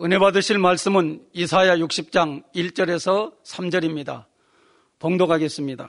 [0.00, 4.24] 은혜 받으실 말씀은 이사야 60장 1절에서 3절입니다.
[4.98, 5.88] 봉독하겠습니다.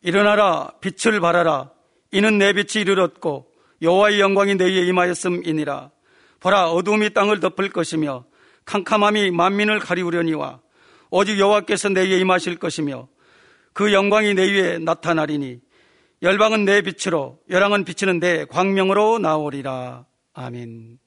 [0.00, 1.70] 일어나라 빛을 발하라
[2.10, 3.52] 이는 내 빛이 이르렀고
[3.82, 5.90] 여호와의 영광이 내 위에 임하였음이니라
[6.40, 8.24] 보라 어둠이 땅을 덮을 것이며
[8.64, 10.60] 캄캄함이 만민을 가리우려니와
[11.10, 13.06] 오직 여호와께서 내 위에 임하실 것이며
[13.74, 15.60] 그 영광이 내 위에 나타나리니
[16.22, 21.01] 열방은 내 빛으로 열왕은 비치는 내 광명으로 나오리라 아멘.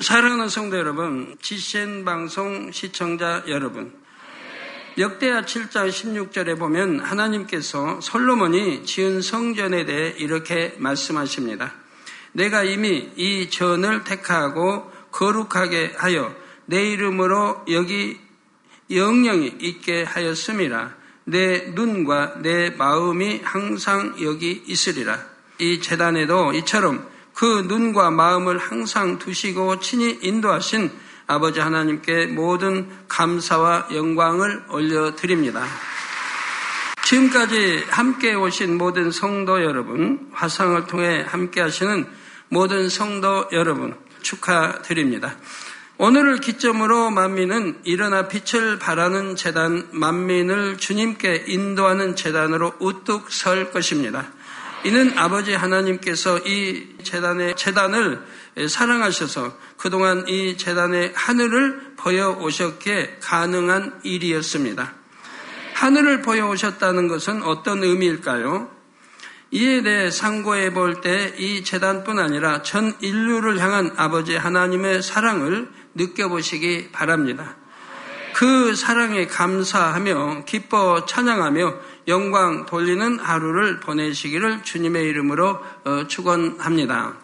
[0.00, 3.92] 사랑하는 성도 여러분, 지신 방송 시청자 여러분,
[4.96, 11.74] 역대하 7장 16절에 보면 하나님께서 솔로몬이 지은 성전에 대해 이렇게 말씀하십니다.
[12.32, 16.34] 내가 이미 이 전을 택하고 거룩하게 하여
[16.64, 18.18] 내 이름으로 여기
[18.90, 20.94] 영영이 있게 하였음이라.
[21.24, 25.22] 내 눈과 내 마음이 항상 여기 있으리라.
[25.58, 30.90] 이 재단에도 이처럼 그 눈과 마음을 항상 두시고 친히 인도하신
[31.26, 35.64] 아버지 하나님께 모든 감사와 영광을 올려드립니다.
[37.04, 42.06] 지금까지 함께 오신 모든 성도 여러분, 화상을 통해 함께 하시는
[42.48, 45.36] 모든 성도 여러분, 축하드립니다.
[45.98, 54.26] 오늘을 기점으로 만민은 일어나 빛을 발하는 재단, 만민을 주님께 인도하는 재단으로 우뚝 설 것입니다.
[54.84, 58.20] 이는 아버지 하나님께서 이 재단의 재단을
[58.68, 64.94] 사랑하셔서 그동안 이 재단의 하늘을 보여 오셨기에 가능한 일이었습니다.
[65.74, 68.70] 하늘을 보여 오셨다는 것은 어떤 의미일까요?
[69.52, 76.90] 이에 대해 상고해 볼 때 이 재단뿐 아니라 전 인류를 향한 아버지 하나님의 사랑을 느껴보시기
[76.90, 77.56] 바랍니다.
[78.34, 81.74] 그 사랑에 감사하며 기뻐 찬양하며
[82.08, 87.16] 영광 돌리는 하루를 보내시기를 주님의 이름으로 어, 축원합니다.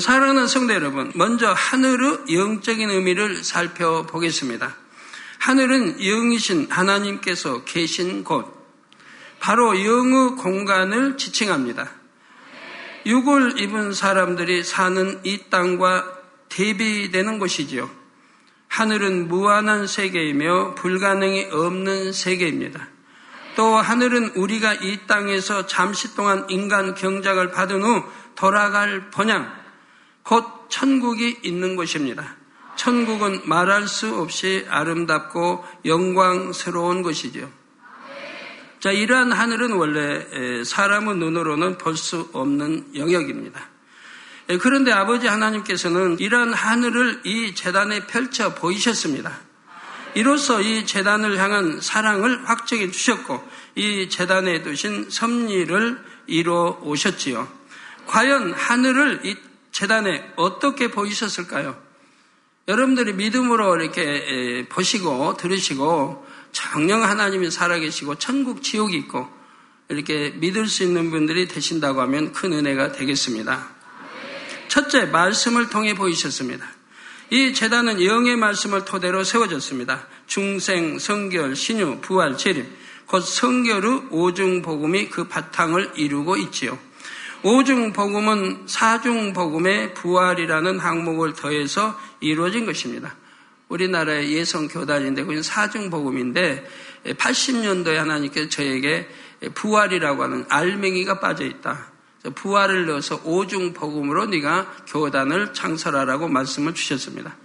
[0.00, 4.74] 사랑하는 성도 여러분, 먼저 하늘의 영적인 의미를 살펴보겠습니다.
[5.38, 8.50] 하늘은 영이신 하나님께서 계신 곳,
[9.40, 11.90] 바로 영의 공간을 지칭합니다.
[13.04, 16.18] 육을 입은 사람들이 사는 이 땅과
[16.48, 17.90] 대비되는 곳이지요.
[18.68, 22.93] 하늘은 무한한 세계이며 불가능이 없는 세계입니다.
[23.56, 28.02] 또 하늘은 우리가 이 땅에서 잠시 동안 인간 경작을 받은 후
[28.34, 29.52] 돌아갈 번양,
[30.22, 32.36] 곧 천국이 있는 곳입니다.
[32.76, 37.50] 천국은 말할 수 없이 아름답고 영광스러운 곳이죠.
[38.80, 43.68] 자, 이러한 하늘은 원래 사람의 눈으로는 볼 수 없는 영역입니다.
[44.60, 49.38] 그런데 아버지 하나님께서는 이러한 하늘을 이 재단에 펼쳐 보이셨습니다.
[50.14, 53.42] 이로써 이 재단을 향한 사랑을 확정해 주셨고
[53.74, 57.48] 이 재단에 두신 섭리를 이루어 오셨지요.
[58.06, 59.36] 과연 하늘을 이
[59.72, 61.76] 재단에 어떻게 보이셨을까요?
[62.68, 69.28] 여러분들이 믿음으로 이렇게 보시고 들으시고 정령 하나님이 살아계시고 천국 지옥이 있고
[69.88, 73.68] 이렇게 믿을 수 있는 분들이 되신다고 하면 큰 은혜가 되겠습니다.
[74.68, 76.73] 첫째, 말씀을 통해 보이셨습니다.
[77.34, 80.06] 이 재단은 영의 말씀을 토대로 세워졌습니다.
[80.28, 82.64] 중생, 성결, 신유, 부활, 재림,
[83.06, 86.78] 곧 성결의 오중 복음이 그 바탕을 이루고 있지요.
[87.42, 93.16] 오중 복음은 사중 복음의 부활이라는 항목을 더해서 이루어진 것입니다.
[93.66, 96.64] 우리나라의 예성 교단인데 그건 사중 복음인데
[97.04, 99.08] 80년도에 하나님께서 저에게
[99.54, 101.93] 부활이라고 하는 알맹이가 빠져 있다.
[102.34, 107.36] 부활을 넣어서 오중 복음으로 네가 교단을 창설하라고 말씀을 주셨습니다.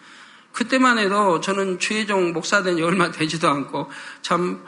[0.53, 3.89] 그때만 해도 저는 최종 목사된 지 얼마 되지도 않고
[4.21, 4.63] 참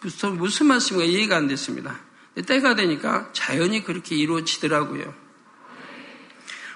[0.00, 1.98] 무슨, 무슨 말씀인가 이해가 안 됐습니다.
[2.46, 5.14] 때가 되니까 자연히 그렇게 이루어지더라고요.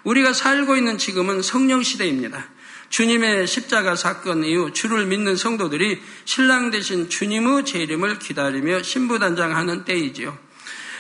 [0.05, 2.49] 우리가 살고 있는 지금은 성령 시대입니다.
[2.89, 10.39] 주님의 십자가 사건 이후 주를 믿는 성도들이 신랑 대신 주님의 재림을 기다리며 신부단장하는 때이지요.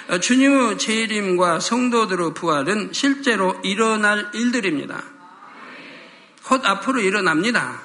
[0.08, 5.05] 어, 주님의 재림과 성도들의 부활은 실제로 일어날 일들입니다.
[6.44, 7.82] 곧 앞으로 일어납니다.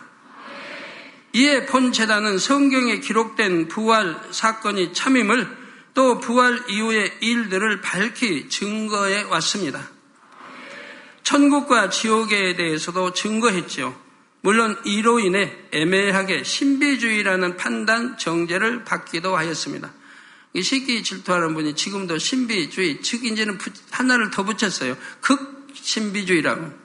[1.34, 9.90] 이에 본 재단은 성경에 기록된 부활 사건이 참임을 또 부활 이후의 일들을 밝히 증거해 왔습니다.
[11.24, 14.00] 천국과 지옥에 대해서도 증거했죠.
[14.42, 19.92] 물론 이로 인해 애매하게 신비주의라는 판단 정제를 받기도 하였습니다.
[20.62, 23.58] 시기 질투하는 분이 지금도 신비주의, 즉 이제는
[23.90, 24.96] 하나를 더 붙였어요.
[25.22, 26.84] 극신비주의라고.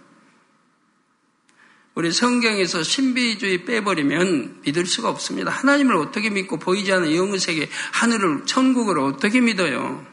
[1.94, 5.50] 우리 성경에서 신비주의 빼버리면 믿을 수가 없습니다.
[5.50, 10.06] 하나님을 어떻게 믿고 보이지 않는 영의 세계, 하늘을, 천국을 어떻게 믿어요?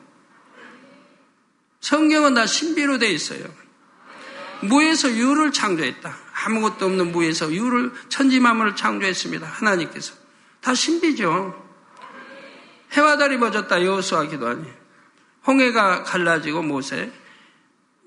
[1.81, 3.45] 성경은 다 신비로 되어 있어요.
[4.61, 6.17] 무에서 유를 창조했다.
[6.45, 9.45] 아무것도 없는 무에서 유를 천지만물을 창조했습니다.
[9.47, 10.13] 하나님께서
[10.61, 11.64] 다 신비죠.
[12.93, 14.65] 해와 달이 멎었다 여호수아 기도하니
[15.47, 17.11] 홍해가 갈라지고 못에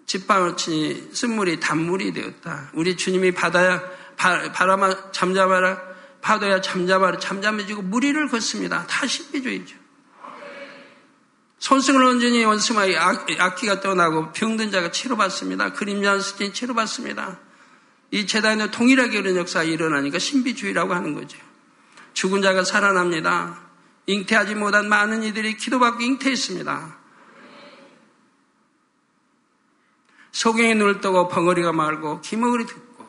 [0.06, 2.70] 짓방을 치니 쓴물이 단물이 되었다.
[2.72, 3.82] 우리 주님이 바다야
[4.16, 5.82] 바, 바람아 잠잠하라
[6.22, 8.86] 파도야 잠잠하라 잠잠해지고 무리를 걷습니다.
[8.86, 9.76] 다 신비주의죠.
[11.58, 15.72] 손수건을 얹으니 원수 마귀 악귀가 떠나고 병든 자가 치료받습니다.
[15.74, 17.38] 그림자 스친 치료받습니다.
[18.10, 21.36] 이 제단에 동일하게 그런 역사가 일어나니까 신비주의라고 하는 거죠.
[22.14, 23.60] 죽은 자가 살아납니다.
[24.08, 26.96] 잉태하지 못한 많은 이들이 기도받고 잉태했습니다.
[30.32, 33.06] 소경이 눈을 뜨고 벙어리가 말하고 귀머거리 듣고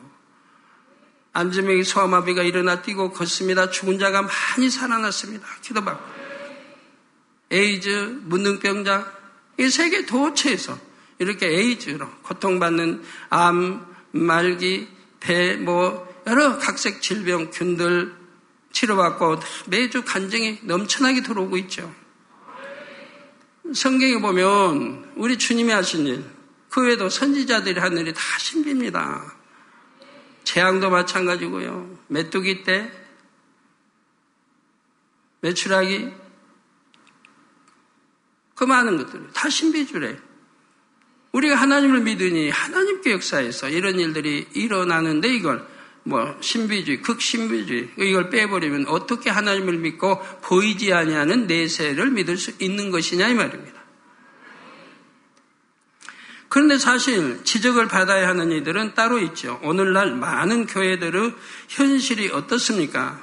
[1.32, 3.70] 앉은뱅이 소아마비가 일어나 뛰고 걷습니다.
[3.70, 5.46] 죽은 자가 많이 살아났습니다.
[5.62, 6.20] 기도받고
[7.50, 9.10] 에이즈, 문능병자,
[9.58, 10.78] 이 세계 도처에서
[11.18, 14.86] 이렇게 에이즈로 고통받는 암, 말기,
[15.18, 18.19] 배, 뭐 여러 각색 질병, 균들
[18.72, 21.92] 치료받고 매주 간증이 넘쳐나게 들어오고 있죠.
[23.74, 26.24] 성경에 보면 우리 주님이 하신 일,
[26.68, 29.34] 그 외에도 선지자들이 한 일이 다 신비입니다.
[30.44, 31.98] 재앙도 마찬가지고요.
[32.08, 32.90] 메뚜기 때,
[35.40, 36.12] 매출하기,
[38.54, 40.18] 그 많은 것들 다 신비주래.
[41.32, 45.66] 우리가 하나님을 믿으니 하나님께 역사에서 이런 일들이 일어나는데 이걸
[46.02, 53.28] 뭐 신비주의, 극신비주의 이걸 빼버리면 어떻게 하나님을 믿고 보이지 아니하는 내세를 믿을 수 있는 것이냐
[53.28, 53.80] 이 말입니다.
[56.48, 59.60] 그런데 사실 지적을 받아야 하는 이들은 따로 있죠.
[59.62, 61.32] 오늘날 많은 교회들의
[61.68, 63.22] 현실이 어떻습니까?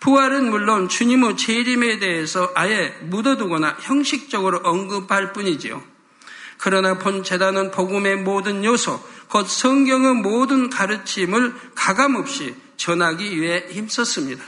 [0.00, 5.91] 부활은 물론 주님의 재림에 대해서 아예 묻어두거나 형식적으로 언급할 뿐이지요.
[6.62, 14.44] 그러나 본 재단은 복음의 모든 요소, 곧 성경의 모든 가르침을 가감없이 전하기 위해 힘썼습니다.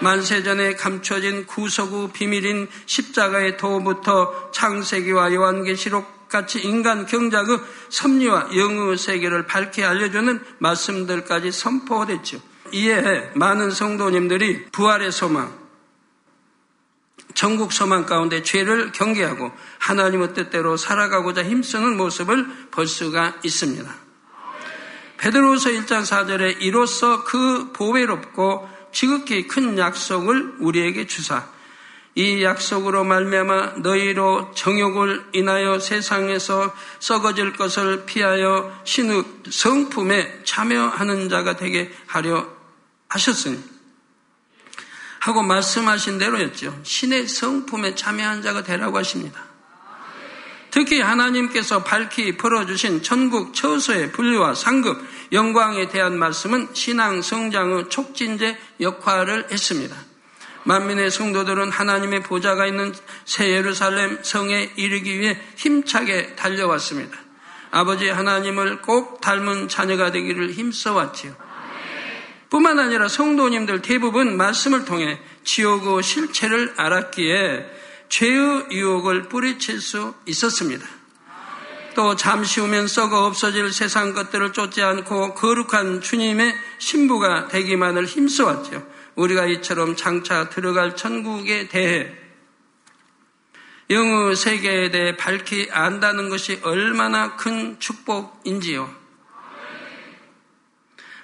[0.00, 7.58] 만세전에 감춰진 구속의 비밀인 십자가의 도부터 창세기와 요한계시록 같이 인간 경작의
[7.88, 12.40] 섭리와 영의 세계를 밝게 알려주는 말씀들까지 선포됐죠.
[12.72, 15.63] 이에 많은 성도님들이 부활의 소망,
[17.34, 23.94] 전국 소망 가운데 죄를 경계하고 하나님의 뜻대로 살아가고자 힘쓰는 모습을 볼 수가 있습니다.
[25.18, 31.46] 베드로서 1장 4절에 이로써 그 보배롭고 지극히 큰 약속을 우리에게 주사
[32.16, 41.92] 이 약속으로 말미암아 너희로 정욕을 인하여 세상에서 썩어질 것을 피하여 신의 성품에 참여하는 자가 되게
[42.06, 42.46] 하려
[43.08, 43.73] 하셨으니
[45.24, 46.80] 하고 말씀하신 대로였죠.
[46.82, 49.42] 신의 성품에 참여한 자가 되라고 하십니다.
[50.70, 59.50] 특히 하나님께서 밝히 풀어주신 천국 처소의 분류와 상급, 영광에 대한 말씀은 신앙 성장의 촉진제 역할을
[59.50, 59.96] 했습니다.
[60.64, 62.94] 만민의 성도들은 하나님의 보좌가 있는
[63.24, 67.16] 새 예루살렘 성에 이르기 위해 힘차게 달려왔습니다.
[67.70, 71.43] 아버지 하나님을 꼭 닮은 자녀가 되기를 힘써왔지요.
[72.54, 77.66] 뿐만 아니라 성도님들 대부분 말씀을 통해 지옥의 실체를 알았기에
[78.08, 80.86] 죄의 유혹을 뿌리칠 수 있었습니다.
[81.96, 88.86] 또 잠시 후면 썩어 없어질 세상 것들을 쫓지 않고 거룩한 주님의 신부가 되기만을 힘써왔죠.
[89.16, 92.14] 우리가 이처럼 장차 들어갈 천국에 대해
[93.90, 99.03] 영의 세계에 대해 밝히 안다는 것이 얼마나 큰 축복인지요.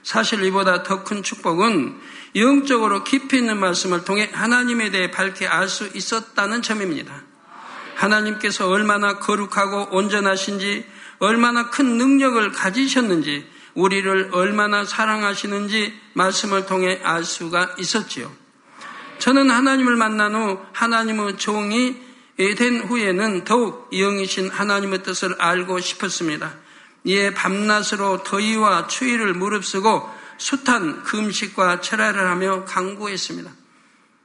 [0.02, 2.00] 사실 이보다 더 큰 축복은
[2.36, 7.22] 영적으로 깊이 있는 말씀을 통해 하나님에 대해 밝게 알수 있었다는 점입니다.
[7.96, 10.86] 하나님께서 얼마나 거룩하고 온전하신지,
[11.18, 18.32] 얼마나 큰 능력을 가지셨는지, 우리를 얼마나 사랑하시는지 말씀을 통해 알 수가 있었지요.
[19.18, 21.96] 저는 하나님을 만난 후 하나님의 종이
[22.56, 26.54] 된 후에는 더욱 영이신 하나님의 뜻을 알고 싶었습니다.
[27.04, 33.50] 이에 밤낮으로 더위와 추위를 무릅쓰고 숱한 금식과 철야를 하며 강구했습니다.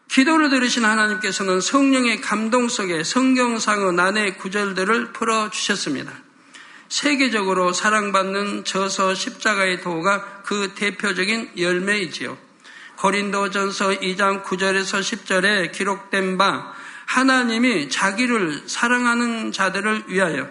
[0.08, 6.12] 기도를 들으신 하나님께서는 성령의 감동 속에 성경상의 난의 구절들을 풀어주셨습니다.
[6.88, 12.38] 세계적으로 사랑받는 저서 십자가의 도가 그 대표적인 열매이지요.
[12.98, 16.74] 고린도 전서 2장 9절에서 10절에 기록된 바
[17.08, 20.48] 하나님이 자기를 사랑하는 자들을 위하여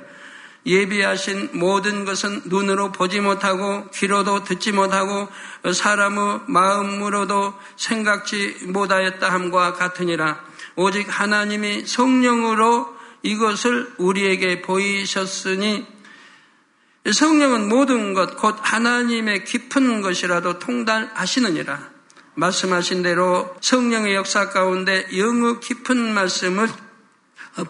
[0.66, 5.28] 예비하신 모든 것은 눈으로 보지 못하고 귀로도 듣지 못하고
[5.72, 10.40] 사람의 마음으로도 생각지 못하였다 함과 같으니라.
[10.76, 15.86] 오직 하나님이 성령으로 이것을 우리에게 보이셨으니
[17.10, 21.90] 성령은 모든 것, 곧 하나님의 깊은 것이라도 통달하시느니라.
[22.34, 26.68] 말씀하신 대로 성령의 역사 가운데 영의 깊은 말씀을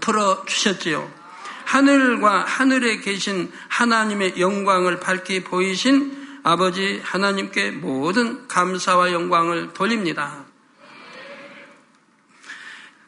[0.01, 1.24] 풀어 주셨지요.
[1.65, 10.45] 하늘과 하늘에 계신 하나님의 영광을 밝히 보이신 아버지 하나님께 모든 감사와 영광을 돌립니다.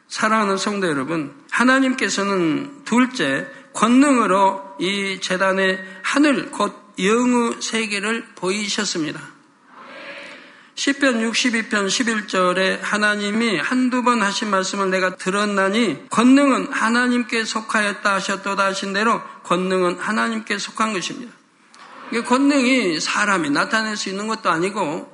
[0.07, 9.36] 사랑하는 성도 여러분, 하나님께서는 둘째 권능으로 이 재단의 하늘 곧 영의 세계를 보이셨습니다.
[10.77, 18.93] 10편 62편 11절에 하나님이 한두 번 하신 말씀을 내가 들었나니 권능은 하나님께 속하였다 하셨도다 하신
[18.93, 21.33] 대로 권능은 하나님께 속한 것입니다.
[22.27, 25.11] 권능이 사람이 나타낼 수 있는 것도 아니고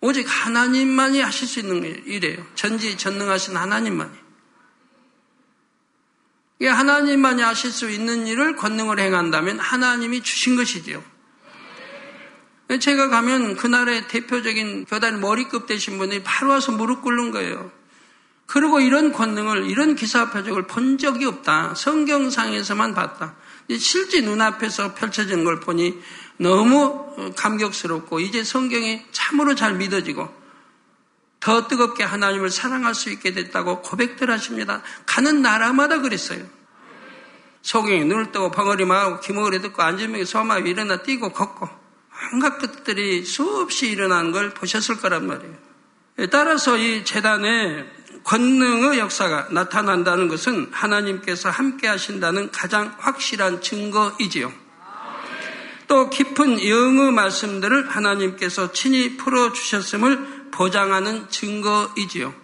[0.00, 2.46] 오직 하나님만이 하실 수 있는 일이에요.
[2.54, 4.12] 전지 전능하신 하나님만이.
[6.62, 11.13] 하나님만이 하실 수 있는 일을 권능을 행한다면 하나님이 주신 것이지요.
[12.80, 17.70] 제가 가면 그날의 대표적인 교단 머리급 되신 분이 바로 와서 무릎 꿇는 거예요.
[18.46, 21.74] 그리고 이런 권능을, 이런 기사 표적을 본 적이 없다.
[21.74, 23.34] 성경상에서만 봤다.
[23.78, 25.98] 실제 눈앞에서 펼쳐지는 걸 보니
[26.36, 30.28] 너무 감격스럽고 이제 성경이 참으로 잘 믿어지고
[31.40, 34.82] 더 뜨겁게 하나님을 사랑할 수 있게 됐다고 고백들 하십니다.
[35.06, 36.44] 가는 나라마다 그랬어요.
[37.62, 41.83] 소경이 눈을 뜨고 벙어리 마하고 기목을 듣고 안전명이 소마에 일어나 뛰고 걷고
[42.32, 45.54] 온갖 것들이 수없이 일어난 걸 보셨을 거란 말이에요.
[46.30, 47.84] 따라서 이 재단에
[48.22, 54.52] 권능의 역사가 나타난다는 것은 하나님께서 함께 하신다는 가장 확실한 증거이지요.
[55.86, 62.34] 또 깊은 영의 말씀들을 하나님께서 친히 풀어주셨음을 보장하는 증거이지요.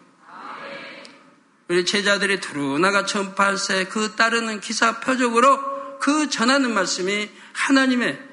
[1.69, 8.29] 우리 제자들이 두루나가 전파할새 그 따르는 기사 표적으로 그 전하는 말씀이 하나님의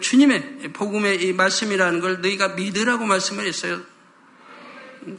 [0.00, 3.80] 주님의 복음의 이 말씀이라는 걸 너희가 믿으라고 말씀을 했어요.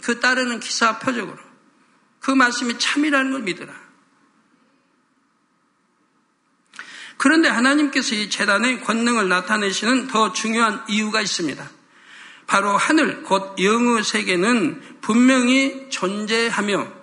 [0.01, 1.37] 그 따르는 기사 표적으로.
[2.19, 3.73] 그 말씀이 참이라는 걸 믿으라.
[7.17, 11.71] 그런데 하나님께서 이 재단의 권능을 나타내시는 더 중요한 이유가 있습니다.
[12.45, 16.97] 바로 하늘, 곧 영의 세계는 분명히 존재하며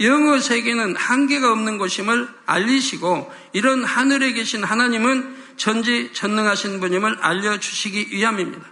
[0.00, 8.66] 영의 세계는 한계가 없는 것임을 알리시고 이런 하늘에 계신 하나님은 전지 전능하신 분임을 알려주시기 위함입니다.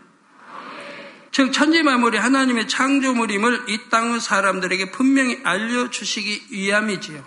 [1.32, 7.25] 즉 천지 만물이 하나님의 창조물임을 이 땅의 사람들에게 분명히 알려주시기 위함이지요.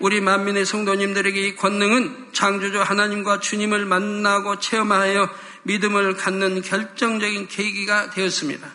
[0.00, 5.28] 우리 만민의 성도님들에게 이 권능은 창조주 하나님과 주님을 만나고 체험하여
[5.64, 8.66] 믿음을 갖는 결정적인 계기가 되었습니다.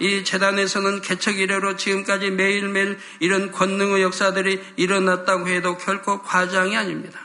[0.00, 7.20] 이 재단에서는 개척 이래로 지금까지 매일매일 이런 권능의 역사들이 일어났다고 해도 결코 과장이 아닙니다.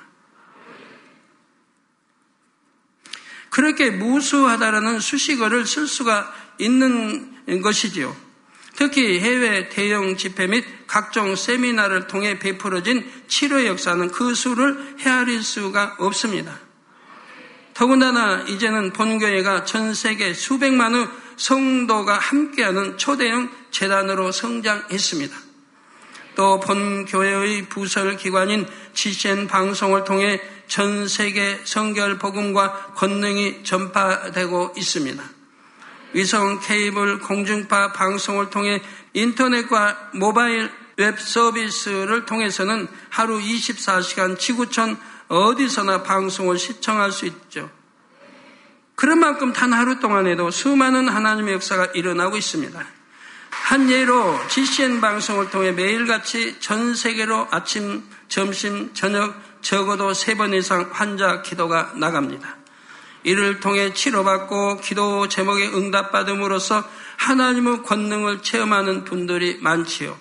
[3.59, 8.15] 그렇게 무수하다라는 수식어를 쓸 수가 있는 것이지요.
[8.77, 15.97] 특히 해외 대형 집회 및 각종 세미나를 통해 베풀어진 치료 역사는 그 수를 헤아릴 수가
[15.99, 16.57] 없습니다.
[17.73, 25.35] 더군다나 이제는 본교회가 전 세계 수백만의 성도가 함께하는 초대형 재단으로 성장했습니다.
[26.35, 30.39] 또 본교회의 부설 기관인 GCN 방송을 통해
[30.69, 35.23] 전 세계 성결 복음과 권능이 전파되고 있습니다.
[36.13, 38.81] 위성 케이블 공중파 방송을 통해
[39.13, 44.97] 인터넷과 모바일 웹 서비스를 통해서는 하루 24시간 지구촌
[45.27, 47.69] 어디서나 방송을 시청할 수 있죠.
[48.95, 52.85] 그런 만큼 단 하루 동안에도 수많은 하나님의 역사가 일어나고 있습니다.
[53.49, 60.89] 한 예로 GCN 방송을 통해 매일같이 전 세계로 아침, 점심, 저녁 적어도 세 번 이상
[60.91, 62.57] 환자 기도가 나갑니다.
[63.23, 66.83] 이를 통해 치료받고 기도 제목에 응답받음으로써
[67.17, 70.17] 하나님의 권능을 체험하는 분들이 많지요.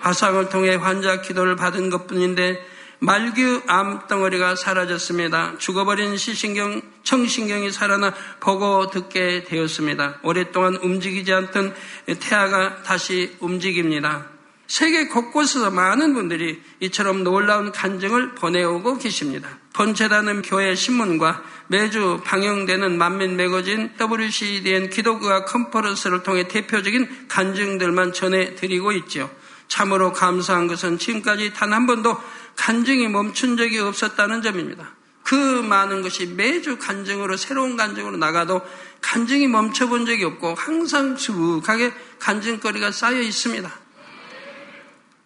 [0.00, 2.66] 화상을 통해 환자 기도를 받은 것 뿐인데
[3.00, 5.58] 말규 암 덩어리가 사라졌습니다.
[5.58, 10.20] 죽어버린 시신경, 청신경이 살아나 보고 듣게 되었습니다.
[10.22, 11.74] 오랫동안 움직이지 않던
[12.20, 14.33] 태아가 다시 움직입니다.
[14.66, 19.48] 세계 곳곳에서 많은 분들이 이처럼 놀라운 간증을 보내오고 계십니다.
[19.74, 29.30] 본체다는 교회 신문과 매주 방영되는 만민 매거진 WCDN 기독교와 컨퍼런스를 통해 대표적인 간증들만 전해드리고 있죠.
[29.68, 32.16] 참으로 감사한 것은 지금까지 단 한 번도
[32.56, 34.92] 간증이 멈춘 적이 없었다는 점입니다.
[35.24, 38.60] 그 많은 것이 매주 간증으로 새로운 간증으로 나가도
[39.00, 43.83] 간증이 멈춰본 적이 없고 항상 수북하게 간증거리가 쌓여 있습니다.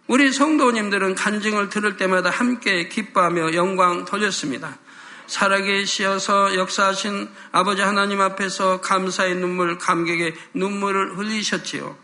[0.08, 4.78] 우리 성도님들은 간증을 들을 때마다 함께 기뻐하며 영광 돌렸습니다.
[5.26, 11.94] 살아계시어서 역사하신 아버지 하나님 앞에서 감사의 눈물, 감격의 눈물을 흘리셨지요.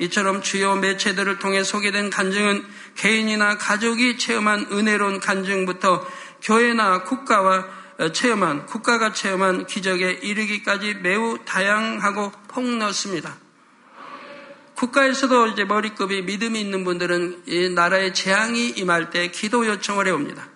[0.00, 2.66] 이처럼 주요 매체들을 통해 소개된 간증은
[2.96, 6.04] 개인이나 가족이 체험한 은혜로운 간증부터
[6.42, 7.64] 교회나 국가와
[8.12, 13.41] 체험한, 국가가 체험한 기적에 이르기까지 매우 다양하고 폭넓습니다.
[14.82, 20.48] 국가에서도 이제 머리급이 믿음이 있는 분들은 이 나라의 재앙이 임할 때 기도 요청을 해옵니다.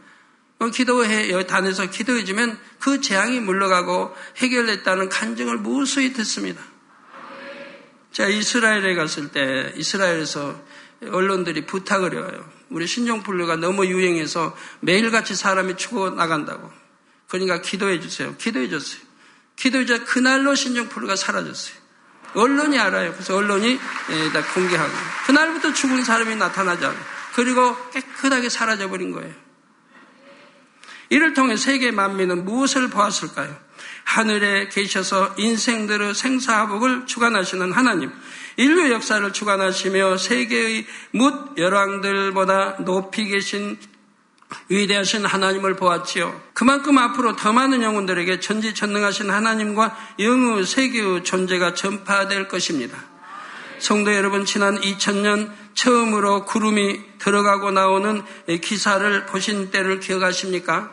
[0.72, 6.60] 기도해, 단에서 기도해주면 그 재앙이 물러가고 해결됐다는 간증을 무수히 듣습니다.
[8.10, 10.60] 제가 이스라엘에 갔을 때 이스라엘에서
[11.08, 12.50] 언론들이 부탁을 해요.
[12.70, 16.72] 우리 신종플루가 너무 유행해서 매일같이 사람이 죽어 나간다고.
[17.28, 18.34] 그러니까 기도해 주세요.
[18.38, 19.02] 기도해 줬어요.
[19.54, 21.85] 기도해 줘 그날로 신종플루가 사라졌어요.
[22.36, 23.12] 언론이 알아요.
[23.12, 23.72] 그래서 언론이
[24.10, 24.92] 예, 다 공개하고.
[25.26, 26.94] 그날부터 죽은 사람이 않아요.
[27.34, 29.32] 그리고 깨끗하게 사라져버린 거예요.
[31.08, 33.56] 이를 통해 세계 만민은 무엇을 보았을까요?
[34.04, 38.10] 하늘에 계셔서 인생들의 생사화복을 주관하시는 하나님,
[38.56, 43.78] 인류 역사를 주관하시며 세계의 묻 열왕들보다 높이 계신
[44.68, 46.40] 위대하신 하나님을 보았지요.
[46.52, 52.98] 그만큼 앞으로 더 많은 영혼들에게 전지전능하신 하나님과 영의 세계의 존재가 전파될 것입니다.
[53.78, 58.22] 성도 여러분, 지난 2000년 처음으로 구름이 들어가고 나오는
[58.62, 60.90] 기사를 보신 때를 기억하십니까?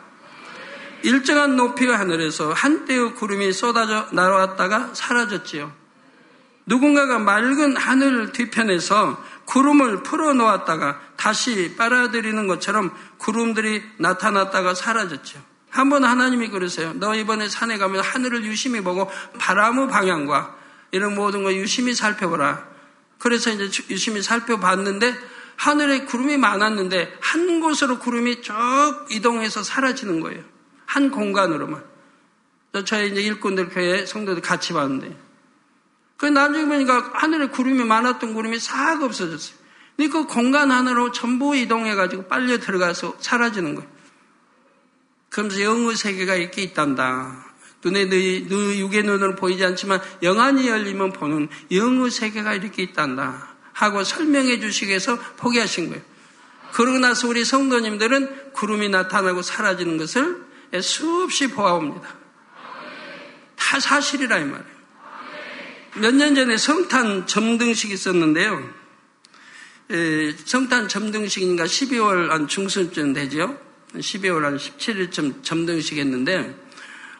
[1.02, 5.72] 일정한 높이의 하늘에서 한때의 구름이 쏟아져 날아왔다가 사라졌지요.
[6.66, 15.42] 누군가가 맑은 하늘 뒤편에서 구름을 풀어 놓았다가 다시 빨아들이는 것처럼 구름들이 나타났다가 사라졌죠.
[15.70, 16.92] 한번 하나님이 그러세요.
[16.94, 20.56] 너 이번에 산에 가면 하늘을 유심히 보고 바람의 방향과
[20.92, 22.68] 이런 모든 걸 유심히 살펴보라.
[23.18, 25.14] 그래서 이제 유심히 살펴봤는데
[25.56, 28.54] 하늘에 구름이 많았는데 한 곳으로 구름이 쭉
[29.10, 30.42] 이동해서 사라지는 거예요.
[30.86, 31.82] 한 공간으로만.
[32.84, 35.16] 저희 이제 일꾼들 교회 성도들 같이 봤는데.
[36.16, 39.63] 그 나중에 보니까 하늘에 구름이 많았던 구름이 싹 없어졌어요.
[39.96, 43.88] 근데 그 공간 하나로 전부 이동해가지고 빨려 들어가서 사라지는 거예요.
[45.30, 47.44] 그러면서 영의 세계가 이렇게 있단다.
[47.84, 53.54] 눈에 너희, 너희 육의 눈으로 보이지 않지만 영안이 열리면 보는 영의 세계가 이렇게 있단다.
[53.72, 56.02] 하고 설명해 주시기 위해서 포기하신 거예요.
[56.72, 60.42] 그러고 나서 우리 성도님들은 구름이 나타나고 사라지는 것을
[60.80, 62.08] 수없이 보아옵니다.
[63.56, 64.74] 다 사실이라 이 말이에요.
[65.96, 68.83] 몇 년 전에 성탄 점등식이 있었는데요.
[70.44, 73.58] 성탄 점등식인가 12월 한 중순쯤 되죠.
[73.94, 76.54] 12월 한 17일쯤 점등식 했는데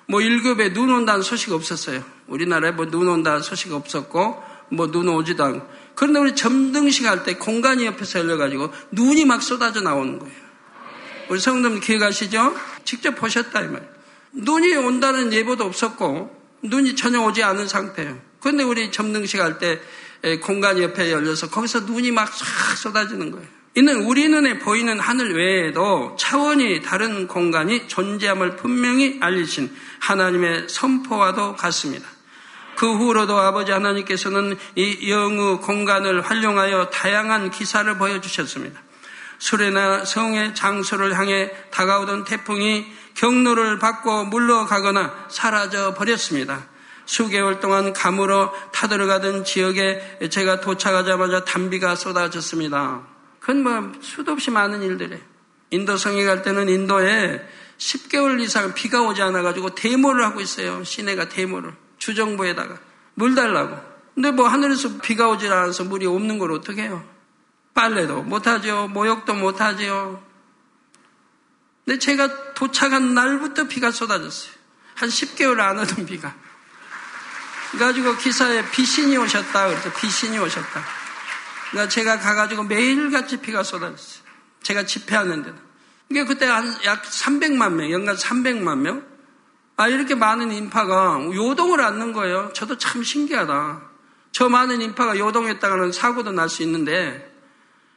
[0.07, 2.03] 뭐 1급에 눈 온다는 소식 없었어요.
[2.27, 7.35] 우리나라에 뭐 눈 온다는 소식 없었고 뭐 눈 오지도 않고 그런데 우리 점등식 할 때
[7.35, 10.35] 공간이 옆에서 열려가지고 눈이 막 쏟아져 나오는 거예요.
[11.29, 12.57] 우리 성도님 기억하시죠?
[12.85, 13.88] 직접 보셨다 이 말.
[14.33, 18.18] 눈이 온다는 예보도 없었고 눈이 전혀 오지 않은 상태예요.
[18.40, 19.81] 그런데 우리 점등식 할 때
[20.40, 23.46] 공간 옆에 열려서 거기서 눈이 막 싹 쏟아지는 거예요.
[23.76, 32.08] 이는 우리 눈에 보이는 하늘 외에도 차원이 다른 공간이 존재함을 분명히 알리신 하나님의 선포와도 같습니다.
[32.76, 38.80] 그 후로도 아버지 하나님께서는 이 영의 공간을 활용하여 다양한 기사를 보여주셨습니다.
[39.38, 46.66] 수레나 성의 장소를 향해 다가오던 태풍이 경로를 바꿔 물러가거나 사라져 버렸습니다.
[47.06, 53.02] 수개월 동안 감으로 타들어가던 지역에 제가 도착하자마자 단비가 쏟아졌습니다.
[53.40, 55.20] 그건 뭐 수도 없이 많은 일들이에요.
[55.70, 57.46] 인도성에 갈 때는 인도에
[57.78, 60.84] 10개월 이상 비가 오지 않아가지고 데모를 하고 있어요.
[60.84, 61.74] 시내가 데모를.
[61.98, 62.78] 주정부에다가.
[63.14, 63.76] 물 달라고.
[64.14, 67.04] 근데 뭐 하늘에서 비가 오지 않아서 물이 없는 걸 어떻게 해요?
[67.74, 68.88] 빨래도 못하죠.
[68.92, 70.22] 모욕도 못하죠.
[71.84, 74.52] 근데 제가 도착한 날부터 비가 쏟아졌어요.
[74.94, 76.34] 한 10개월 안 오던 비가.
[77.74, 79.68] 그래가지고 기사에 비신이 오셨다.
[79.68, 80.84] 그래서 비신이 오셨다.
[81.70, 84.24] 그러니까 제가 가가지고 매일같이 비가 쏟아졌어요.
[84.62, 85.56] 제가 집회하는데도.
[86.10, 89.04] 이게 그때 한 약 300만 명, 연간 300만 명?
[89.76, 92.52] 아, 이렇게 많은 인파가 요동을 않는 거예요.
[92.54, 93.82] 저도 참 신기하다.
[94.30, 97.32] 저 많은 인파가 요동했다가는 사고도 날 수 있는데,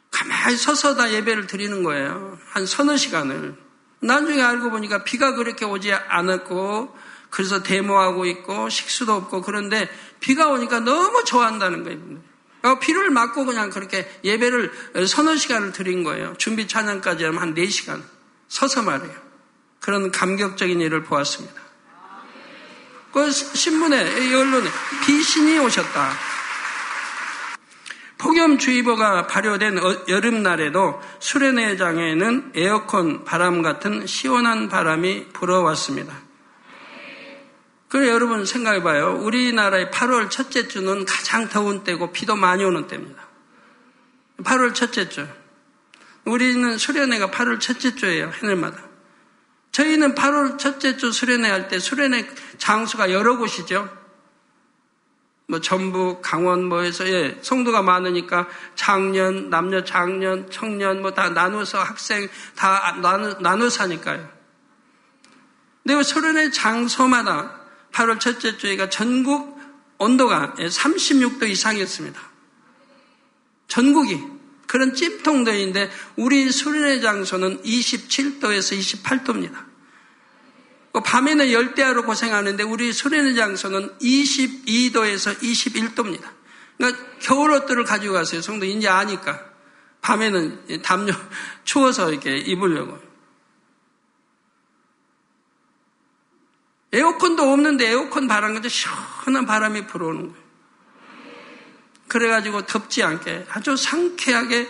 [0.10, 2.40] 가만히 서서 다 예배를 드리는 거예요.
[2.50, 3.56] 한 서너 시간을.
[4.00, 6.98] 나중에 알고 보니까 비가 그렇게 오지 않았고,
[7.30, 12.28] 그래서 데모하고 있고, 식수도 없고, 그런데 비가 오니까 너무 좋아한다는 거예요.
[12.64, 14.72] 어, 비를 맞고 그냥 그렇게 예배를
[15.08, 16.34] 서너 시간을 드린 거예요.
[16.38, 18.02] 준비 찬양까지 하면 한 4시간.
[18.48, 19.14] 서서 말해요.
[19.80, 21.62] 그런 감격적인 일을 보았습니다.
[23.14, 24.70] 그 신문에, 언론에
[25.06, 26.12] 비신이 오셨다.
[28.18, 36.27] 폭염주의보가 발효된 어, 여름날에도 수련회장에는 에어컨 바람 같은 시원한 바람이 불어왔습니다.
[37.90, 39.18] 그래 여러분 생각해 봐요.
[39.22, 43.26] 우리나라의 8월 첫째 주는 가장 더운 때고 비도 많이 오는 때입니다.
[44.44, 45.28] 8월 첫째 주.
[46.26, 48.30] 우리는 수련회가 8월 첫째 주예요.
[48.42, 48.84] 해늘마다.
[49.72, 53.90] 저희는 8월 첫째 주 수련회 할 때 수련회 장소가 여러 곳이죠.
[55.50, 62.28] 뭐 전북, 강원 뭐해서 예, 성도가 많으니까 장년, 남녀 장년, 청년 뭐 다 나눠서 학생
[62.56, 64.30] 다 나눠, 나눠서 하니까요.
[65.86, 67.62] 근데 소련의 장소마다
[67.98, 69.58] 8월 첫째 주에가 전국
[69.98, 72.22] 온도가 36도 이상이었습니다.
[73.68, 74.22] 전국이
[74.68, 79.66] 그런 찜통도인데 우리 수련의 장소는 27도에서 28도입니다.
[80.94, 86.26] 그 밤에는 열대야로 고생하는데 우리 수련의 장소는 22도에서 21도입니다.
[86.78, 88.42] 그러니까 겨울 옷들을 가지고 가세요.
[88.42, 89.44] 성도 이제 아니까.
[90.02, 91.14] 밤에는 담요
[91.66, 93.07] 추워서 이렇게 입으려고.
[96.94, 100.48] 에어컨도 없는데 에어컨 바람 같은 시원한 바람이 불어오는 거예요.
[102.08, 104.70] 그래가지고 덥지 않게 아주 상쾌하게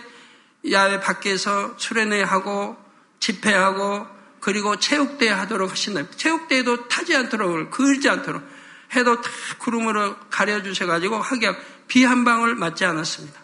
[0.72, 2.76] 야외 밖에서 수련회 하고
[3.20, 4.06] 집회하고
[4.40, 6.10] 그리고 체육대회 하도록 하신다.
[6.16, 8.42] 체육대회도 타지 않도록, 그을지 않도록
[8.94, 11.54] 해도 다 구름으로 가려주셔가지고 하게
[11.86, 13.40] 비 한 방울 맞지 않았습니다.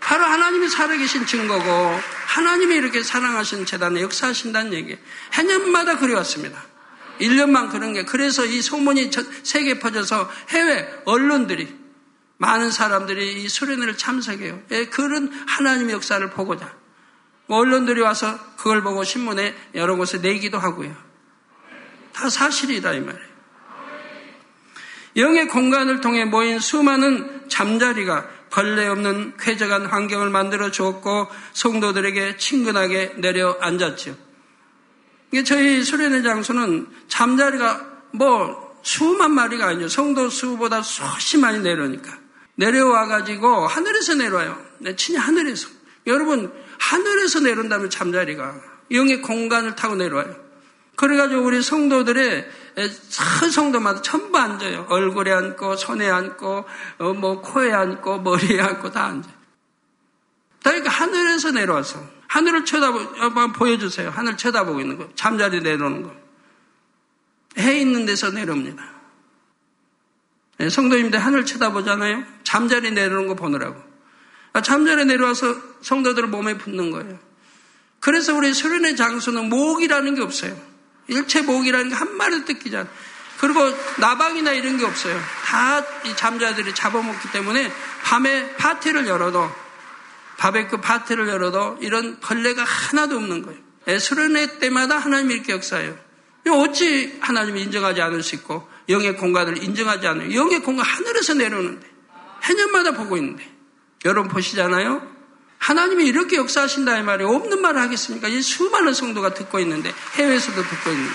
[0.00, 4.96] 바로 하나님이 살아계신 증거고 하나님이 이렇게 사랑하신 재단에 역사하신다는 얘기.
[5.34, 6.62] 해년마다 그래왔습니다.
[7.20, 9.10] 1년만 그런 게 그래서 이 소문이
[9.42, 11.76] 세계 퍼져서 해외 언론들이
[12.38, 14.62] 많은 사람들이 이 수련회를 참석해요.
[14.70, 16.72] 예, 그런 하나님의 역사를 보고자.
[17.48, 20.94] 언론들이 와서 그걸 보고 신문에 여러 곳에 내기도 하고요.
[22.12, 23.28] 다 사실이다 이 말이에요.
[25.16, 33.56] 영의 공간을 통해 모인 수많은 잠자리가 벌레 없는 쾌적한 환경을 만들어 주었고 성도들에게 친근하게 내려
[33.60, 34.27] 앉았죠.
[35.30, 39.88] 이게 저희 수련회 장소는 잠자리가 뭐 수만 마리가 아니죠.
[39.88, 42.16] 성도 수보다 수십 많이 내려오니까.
[42.54, 44.58] 내려와 가지고 하늘에서 내려와요.
[44.78, 45.68] 내 친히 하늘에서.
[46.06, 48.60] 여러분 하늘에서 내려온다면 잠자리가
[48.92, 50.34] 영의 공간을 타고 내려와요.
[50.96, 52.48] 그래가지고 우리 성도들의
[53.40, 54.86] 큰 성도마다 전부 앉아요.
[54.88, 56.64] 얼굴에 앉고 손에 앉고
[56.98, 59.34] 어, 뭐 코에 앉고 머리에 앉고 다 앉아요.
[60.62, 64.10] 그러니까 하늘에서 내려와서 하늘을 쳐다보 보여주세요.
[64.10, 66.14] 하늘 쳐다보고 있는 거 잠자리 내려오는 거.
[67.58, 68.82] 해 있는 데서 내려옵니다.
[70.58, 72.24] 네, 성도님들 하늘 쳐다보잖아요.
[72.44, 73.82] 잠자리 내려오는 거 보느라고.
[74.52, 77.18] 아, 잠자리 내려와서 성도들을 몸에 붙는 거예요.
[78.00, 80.56] 그래서 우리 수련의 장소는 목이라는 게 없어요.
[81.08, 82.92] 일체 목이라는 게 한 마리도 뜯기지 않아요.
[83.40, 83.60] 그리고
[83.98, 85.18] 나방이나 이런 게 없어요.
[85.44, 89.50] 다 이 잠자들이 잡아먹기 때문에 밤에 파티를 열어도
[90.38, 93.60] 바베큐 파티를 열어도 이런 벌레가 하나도 없는 거예요.
[93.88, 95.96] 예, 수련회 때마다 하나님이 이렇게 역사해요.
[96.50, 100.34] 어찌 하나님이 인정하지 않을 수 있고 영의 공간을 인정하지 않아요.
[100.34, 101.86] 영의 공간 하늘에서 내려오는데
[102.42, 103.44] 해년마다 보고 있는데
[104.06, 105.18] 여러분 보시잖아요.
[105.58, 108.28] 하나님이 이렇게 역사하신다 이 말이 없는 말을 하겠습니까?
[108.28, 111.14] 이 수많은 성도가 듣고 있는데 해외에서도 듣고 있는데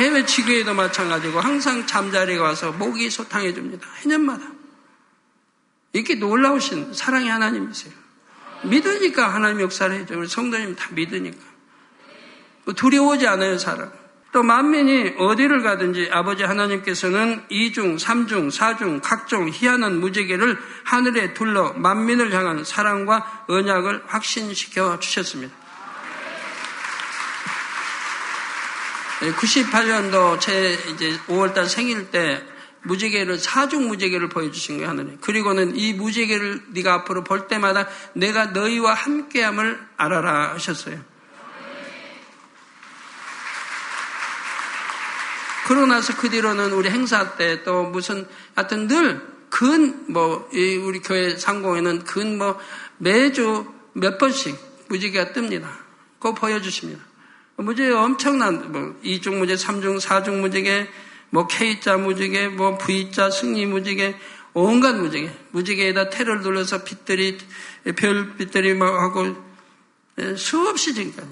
[0.00, 3.86] 해외 지교에도 마찬가지고 항상 잠자리에 와서 목이 소탕해 줍니다.
[4.02, 4.44] 해년마다
[5.92, 7.99] 이렇게 놀라우신 사랑의 하나님이세요.
[8.62, 10.16] 믿으니까 하나님 역사를 해줘.
[10.16, 11.38] 우리 성도님 다 믿으니까
[12.76, 13.90] 두려워하지 않아요 사람.
[14.32, 22.32] 또 만민이 어디를 가든지 아버지 하나님께서는 이중, 삼중, 사중, 각종 희한한 무지개를 하늘에 둘러 만민을
[22.32, 25.52] 향한 사랑과 언약을 확신시켜 주셨습니다.
[29.20, 32.42] 98년도 제 이제 5월달 생일 때
[32.82, 35.16] 무지개를 사중 무지개를 보여주신 거예요 하늘에.
[35.20, 40.98] 그리고는 이 무지개를 네가 앞으로 볼 때마다 내가 너희와 함께함을 알아라 하셨어요.
[45.66, 51.36] 그러고 나서 그 뒤로는 우리 행사 때 또 무슨 하여튼 늘 근 뭐 우리 교회
[51.36, 52.58] 상공에는 근 뭐
[52.98, 54.56] 매주 몇 번씩
[54.88, 55.68] 무지개가 뜹니다.
[56.18, 57.02] 그거 보여주십니다.
[57.56, 60.88] 무지개 엄청난 뭐 이중 무지개, 삼중, 사중 무지개,
[61.30, 64.16] 뭐 K자 무지개, 뭐 V자 승리 무지개,
[64.52, 67.38] 온갖 무지개, 무지개에다 테러를 둘러서 빛들이
[67.96, 69.36] 별빛들이 막 하고
[70.18, 71.28] 예, 수없이 지금까지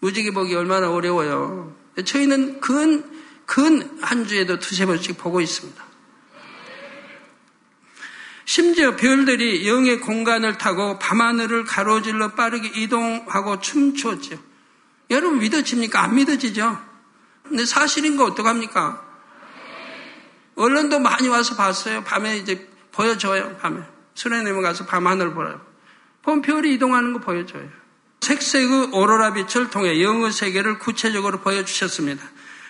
[0.00, 1.74] 무지개 보기 얼마나 어려워요.
[2.04, 3.14] 저희는 근
[3.46, 5.84] 근 한 주에도 두세 번씩 보고 있습니다.
[8.46, 14.38] 심지어 별들이 영의 공간을 타고 밤하늘을 가로질러 빠르게 이동하고 춤추었죠.
[15.10, 16.02] 여러분 믿어집니까?
[16.02, 16.78] 안 믿어지죠?
[17.42, 19.03] 근데 사실인 거 어떡합니까?
[20.56, 22.04] 언론도 많이 와서 봤어요.
[22.04, 23.80] 밤에 이제 보여줘요, 밤에.
[24.14, 25.60] 수련회에 가서 밤하늘 보라고.
[26.22, 27.68] 보면 별이 이동하는 거 보여줘요.
[28.20, 32.24] 색색의 오로라 빛을 통해 영의 세계를 구체적으로 보여주셨습니다.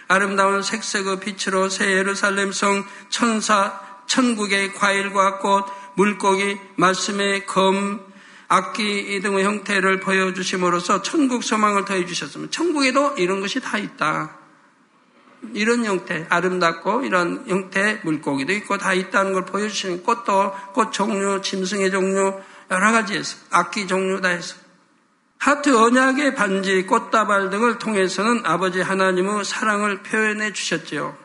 [0.09, 8.01] 아름다운 색색의 빛으로 새 예루살렘 성 천사 천국의 과일과 꽃, 물고기, 말씀의 검,
[8.49, 12.51] 악기 등의 형태를 보여주심으로써 천국 소망을 더해주셨습니다.
[12.51, 14.44] 천국에도 이런 것이 다 있다.
[15.55, 21.91] 이런 형태, 아름답고 이런 형태의 물고기도 있고 다 있다는 걸 보여주시는 꽃도 꽃 종류, 짐승의
[21.91, 24.57] 종류, 여러 가지에서 악기 종류 다 해서
[25.39, 31.17] 하트 언약의 반지, 꽃다발 등을 통해서는 아버지 하나님의 사랑을 표현해 주셨지요.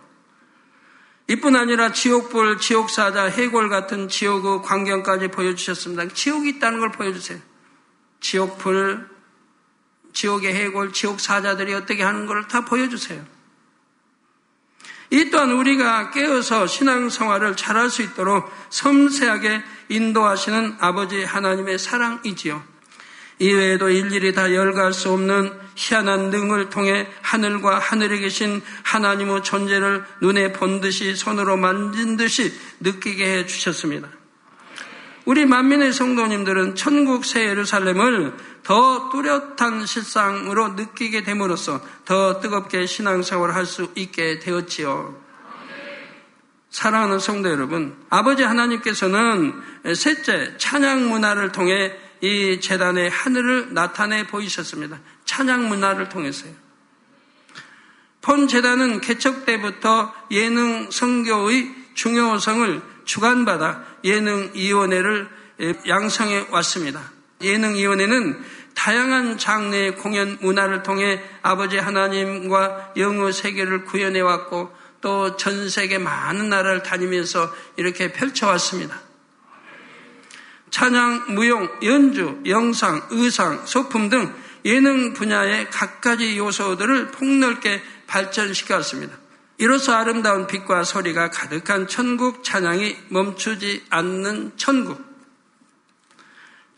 [1.29, 6.09] 이뿐 아니라 지옥불, 지옥사자, 해골 같은 지옥의 광경까지 보여주셨습니다.
[6.13, 7.39] 지옥이 있다는 걸 보여주세요.
[8.19, 9.07] 지옥불,
[10.11, 13.23] 지옥의 해골, 지옥사자들이 어떻게 하는 걸 다 보여주세요.
[15.11, 22.61] 이 또한 우리가 깨어서 신앙생활을 잘할 수 있도록 섬세하게 인도하시는 아버지 하나님의 사랑이지요.
[23.39, 30.51] 이외에도 일일이 다 열갈 수 없는 희한한 능을 통해 하늘과 하늘에 계신 하나님의 존재를 눈에
[30.51, 34.09] 본 듯이 손으로 만진 듯이 느끼게 해 주셨습니다.
[35.23, 38.33] 우리 만민의 성도님들은 천국 새 예루살렘을
[38.69, 45.19] 더 뚜렷한 실상으로 느끼게 됨으로써 더 뜨겁게 신앙생활을 할 수 있게 되었지요.
[46.69, 49.59] 사랑하는 성도 여러분, 아버지 하나님께서는
[49.95, 54.99] 셋째 찬양 문화를 통해 이 재단의 하늘을 나타내 보이셨습니다.
[55.25, 56.53] 찬양 문화를 통해서요.
[58.21, 65.27] 폰 재단은 개척 때부터 예능 성교의 중요성을 주관받아 예능위원회를
[65.87, 67.01] 양성해 왔습니다.
[67.41, 75.97] 예능위원회는 다양한 장르의 공연 문화를 통해 아버지 하나님과 영어 세계를 구현해 왔고 또 전 세계
[75.97, 79.01] 많은 나라를 다니면서 이렇게 펼쳐왔습니다.
[80.71, 89.17] 찬양, 무용, 연주, 영상, 의상, 소품 등 예능 분야의 각가지 요소들을 폭넓게 발전시켰습니다.
[89.57, 95.08] 이로써 아름다운 빛과 소리가 가득한 천국 찬양이 멈추지 않는 천국.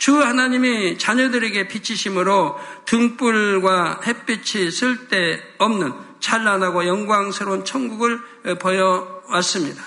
[0.01, 8.19] 주 하나님이 자녀들에게 비치심으로 등불과 햇빛이 쓸데없는 찬란하고 영광스러운 천국을
[8.59, 9.83] 보여왔습니다.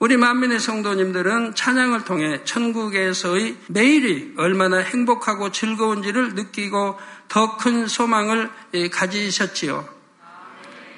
[0.00, 8.50] 우리 만민의 성도님들은 찬양을 통해 천국에서의 매일이 얼마나 행복하고 즐거운지를 느끼고 더 큰 소망을
[8.92, 9.88] 가지셨지요.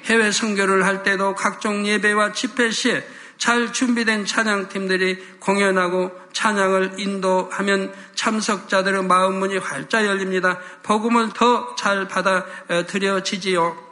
[0.07, 9.03] 해외 선교를 할 때도 각종 예배와 집회 시에 잘 준비된 찬양팀들이 공연하고 찬양을 인도하면 참석자들의
[9.03, 10.59] 마음 문이 활짝 열립니다.
[10.83, 13.85] 복음을 더 잘 받아들여지지요.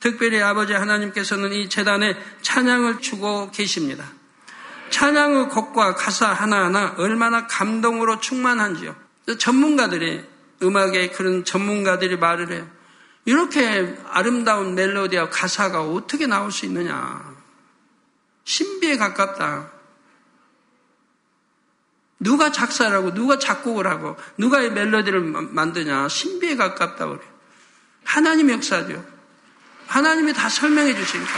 [0.00, 4.04] 특별히 아버지 하나님께서는 이 재단에 찬양을 주고 계십니다.
[4.90, 8.94] 찬양의 곡과 가사 하나하나 얼마나 감동으로 충만한지요.
[9.38, 10.22] 전문가들이,
[10.62, 12.66] 음악의 그런 전문가들이 말을 해요.
[13.24, 17.33] 이렇게 아름다운 멜로디와 가사가 어떻게 나올 수 있느냐.
[18.44, 19.70] 신비에 가깝다.
[22.20, 26.08] 누가 작사라고, 누가 작곡을 하고, 누가 이 멜로디를 만드냐.
[26.08, 27.32] 신비에 가깝다고 그래요.
[28.04, 29.04] 하나님 역사죠.
[29.86, 31.32] 하나님이 다 설명해 주시니까.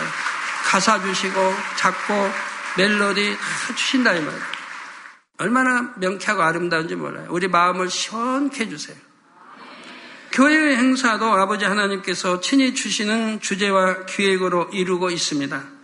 [0.67, 2.33] 가사 주시고, 작곡,
[2.77, 4.57] 멜로디 다 주신다 이 말이에요.
[5.39, 7.27] 얼마나 명쾌하고 아름다운지 몰라요.
[7.31, 8.97] 우리 마음을 시원케 해주세요.
[10.33, 15.76] 교회의 행사도 아버지 하나님께서 친히 주시는 주제와 기획으로 이루고 있습니다.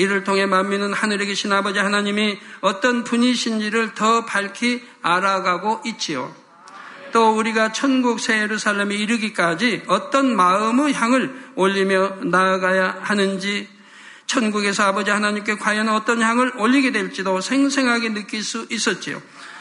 [0.00, 6.34] 이를 통해 만민은 하늘에 계신 아버지 하나님이 어떤 분이신지를 더 밝히 알아가고 있지요.
[7.12, 13.68] 또 우리가 천국 새 예루살렘에 이르기까지 어떤 마음의 향을 올리며 나아가야 하는지
[14.24, 19.20] 천국에서 아버지 하나님께 과연 어떤 향을 올리게 될지도 생생하게 느낄 수 있었지요.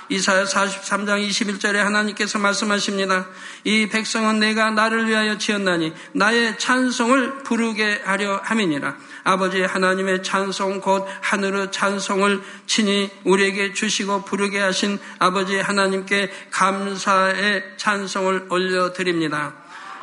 [0.10, 3.28] 이사야 43장 21절에 하나님께서 말씀하십니다.
[3.63, 8.95] 이 백성은 내가 나를 위하여 지었나니 나의 찬송을 부르게 하려 함이니라.
[9.30, 18.48] 아버지 하나님의 찬송 곧 하늘의 찬송을 친히 우리에게 주시고 부르게 하신 아버지 하나님께 감사의 찬송을
[18.50, 19.54] 올려드립니다.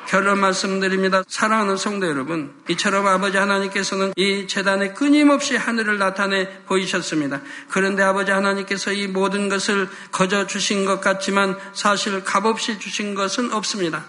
[0.07, 1.25] 결론 말씀드립니다.
[1.27, 7.41] 사랑하는 성도 여러분, 이처럼 아버지 하나님께서는 이 재단에 끊임없이 하늘을 나타내 보이셨습니다.
[7.69, 14.05] 그런데 아버지 하나님께서 이 모든 것을 거저 주신 것 같지만 사실 값없이 주신 것은 없습니다.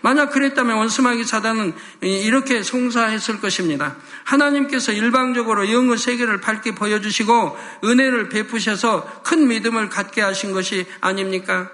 [0.00, 3.96] 만약 그랬다면 원수마귀 사단은 이렇게 송사했을 것입니다.
[4.24, 11.70] 하나님께서 일방적으로 영의 세계를 밝게 보여주시고 은혜를 베푸셔서 큰 믿음을 갖게 하신 것이 아닙니까?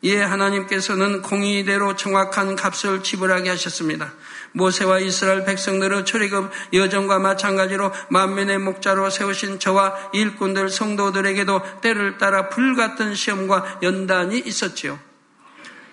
[0.00, 4.12] 이에 하나님께서는 공의대로 정확한 값을 지불하게 하셨습니다.
[4.52, 13.14] 모세와 이스라엘 백성들의 출애굽 여정과 마찬가지로 만면의 목자로 세우신 저와 일꾼들 성도들에게도 때를 따라 불같은
[13.14, 15.07] 시험과 연단이 있었지요.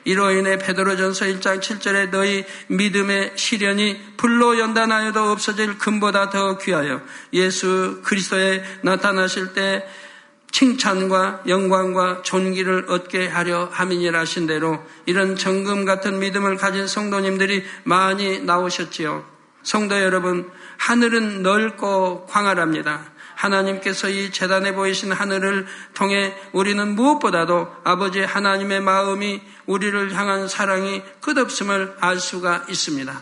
[0.06, 7.02] 이로 인해 베드로전서 1장 7절에 너희 믿음의 시련이 불로 연단하여도 없어질 금보다 더 귀하여
[7.34, 9.86] 예수 그리스도에 나타나실 때
[10.52, 18.40] 칭찬과 영광과 존귀를 얻게 하려 함이니라 하신 대로 이런 정금 같은 믿음을 가진 성도님들이 많이
[18.40, 19.26] 나오셨지요.
[19.64, 23.15] 성도 여러분, 하늘은 넓고 광활합니다.
[23.46, 31.98] 하나님께서 이 재단에 보이신 하늘을 통해 우리는 무엇보다도 아버지 하나님의 마음이 우리를 향한 사랑이 끝없음을
[32.00, 33.22] 알 수가 있습니다.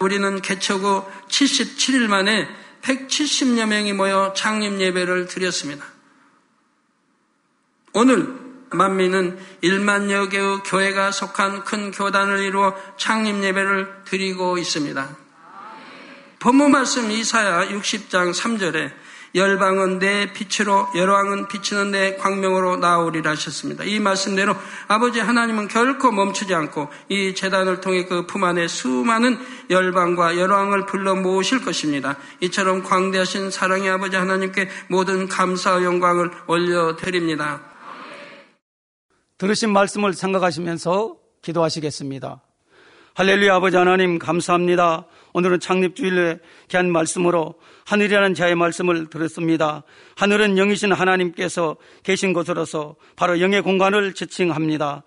[0.00, 2.48] 우리는 개척 후 77일 만에
[2.82, 5.84] 170여 명이 모여 창립 예배를 드렸습니다.
[7.92, 8.34] 오늘
[8.70, 15.16] 만민은 1만여 개의 교회가 속한 큰 교단을 이루어 창립 예배를 드리고 있습니다.
[16.38, 18.99] 법무 말씀 이사야 60장 3절에
[19.34, 23.84] 열방은 내 빛으로 열왕은 비치는 내 광명으로 나오리라 하셨습니다.
[23.84, 24.54] 이 말씀대로
[24.88, 29.38] 아버지 하나님은 결코 멈추지 않고 이 재단을 통해 그 품 안에 수많은
[29.70, 32.16] 열방과 열왕을 불러 모으실 것입니다.
[32.40, 37.60] 이처럼 광대하신 사랑의 아버지 하나님께 모든 감사와 영광을 올려드립니다.
[39.38, 42.40] 들으신 말씀을 생각하시면서 기도하시겠습니다.
[43.14, 45.06] 할렐루야 아버지 하나님 감사합니다.
[45.32, 46.38] 오늘은 창립주일에
[46.68, 47.54] 귀한 말씀으로
[47.86, 49.82] 하늘이라는 자의 말씀을 들었습니다.
[50.16, 55.02] 하늘은 영이신 하나님께서 계신 곳으로서 바로 영의 공간을 지칭합니다.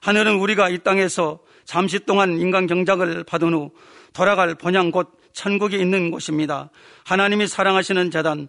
[0.00, 3.70] 하늘은 우리가 이 땅에서 잠시 동안 인간 경작을 받은 후
[4.12, 6.70] 돌아갈 본향 곧 천국이 있는 곳입니다.
[7.04, 8.48] 하나님이 사랑하시는 재단,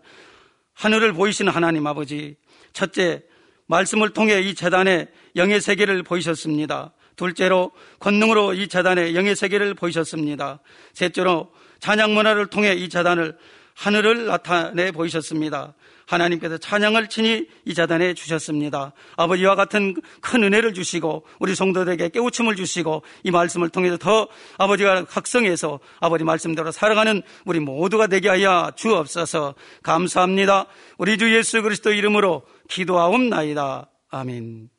[0.73, 2.35] 하늘을 보이시는 하나님 아버지.
[2.73, 3.23] 첫째,
[3.67, 6.93] 말씀을 통해 이 재단에 영의 세계를 보이셨습니다.
[7.15, 10.60] 둘째로 권능으로 이 재단에 영의 세계를 보이셨습니다.
[10.93, 13.38] 셋째로 찬양 문화를 통해 이 재단을
[13.75, 15.73] 하늘을 나타내 보이셨습니다.
[16.06, 18.93] 하나님께서 찬양을 친히 이 재단에 주셨습니다.
[19.17, 25.80] 아버지와 같은 큰 은혜를 주시고 우리 성도들에게 깨우침을 주시고 이 말씀을 통해서 더 아버지가 각성해서
[25.99, 30.67] 아버지 말씀대로 살아가는 우리 모두가 되게 하여 주옵소서 감사합니다.
[30.97, 33.89] 우리 주 예수 그리스도 이름으로 기도하옵나이다.
[34.10, 34.74] 아멘.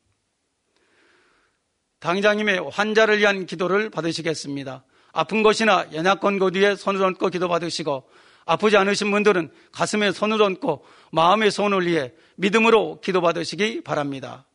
[1.99, 4.83] 당장님의 환자를 위한 기도를 받으시겠습니다.
[5.13, 8.07] 아픈 것이나 연약한 곳 위에 손을 얹고 기도 받으시고
[8.45, 14.45] 아프지 않으신 분들은 가슴에 손을 얹고 마음의 손을 위해 믿음으로 기도 받으시기 바랍니다.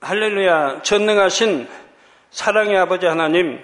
[0.00, 1.68] 할렐루야 전능하신
[2.30, 3.58] 사랑의 아버지 하나님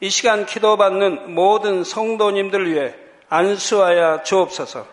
[0.00, 2.94] 이 시간 기도받는 모든 성도님들 위해
[3.28, 4.86] 안수하여 주옵소서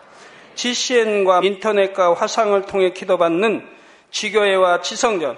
[0.55, 3.67] GCN과 인터넷과 화상을 통해 기도받는
[4.09, 5.37] 지교회와 지성전